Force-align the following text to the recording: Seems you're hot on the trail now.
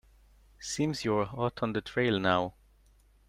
Seems 0.59 1.05
you're 1.05 1.25
hot 1.25 1.61
on 1.61 1.73
the 1.73 1.81
trail 1.81 2.17
now. 2.17 2.55